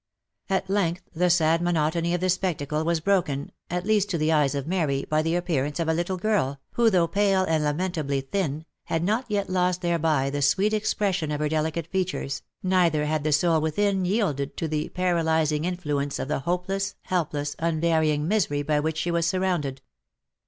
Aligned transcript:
At 0.49 0.67
length 0.67 1.03
the 1.13 1.29
sad 1.29 1.61
monotony 1.61 2.15
of 2.15 2.21
the 2.21 2.29
spectacle 2.31 2.83
was 2.83 2.99
broken, 2.99 3.51
at 3.69 3.85
least 3.85 4.09
to 4.09 4.17
the 4.17 4.31
eyes 4.31 4.55
of 4.55 4.65
Mary, 4.65 5.05
by 5.07 5.21
the 5.21 5.35
appearance 5.35 5.79
of 5.79 5.87
a 5.87 5.93
little 5.93 6.17
girl, 6.17 6.59
who 6.71 6.89
though 6.89 7.05
pale 7.07 7.43
and 7.43 7.63
lamentably 7.63 8.19
thin, 8.21 8.65
had 8.85 9.03
not 9.03 9.25
yet 9.27 9.47
lost 9.47 9.81
thereby 9.81 10.31
the 10.31 10.41
sweet 10.41 10.73
expression 10.73 11.29
of 11.29 11.39
her 11.39 11.49
delicate 11.49 11.85
features, 11.85 12.41
neither 12.63 13.05
had 13.05 13.23
the 13.23 13.31
soul 13.31 13.61
within 13.61 14.03
yielded 14.03 14.57
to 14.57 14.67
the 14.67 14.89
para 14.89 15.21
lyzing 15.21 15.65
influence 15.67 16.17
of 16.17 16.27
the 16.27 16.39
hopeless, 16.39 16.95
helpless, 17.03 17.55
unvarying 17.59 18.27
misery 18.27 18.63
by 18.63 18.79
which 18.79 18.97
she 18.97 19.11
was 19.11 19.27
surrounded. 19.27 19.83